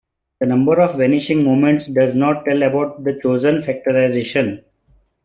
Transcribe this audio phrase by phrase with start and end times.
[0.39, 4.63] The number of vanishing moments does not tell about the chosen factorization.